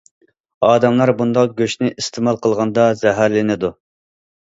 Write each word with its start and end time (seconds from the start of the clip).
ئادەملەر 0.67 1.11
بۇنداق 1.19 1.53
گۆشنى 1.61 1.93
ئىستېمال 1.93 2.43
قىلغاندا 2.47 2.91
زەھەرلىنىدۇ. 3.07 3.75